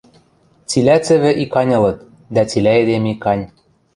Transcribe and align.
Цилӓ 0.69 0.97
цӹвӹ 1.05 1.31
икань 1.43 1.73
ылыт, 1.77 1.99
дӓ 2.33 2.43
цилӓ 2.49 2.73
эдем 2.81 3.05
икань. 3.13 3.43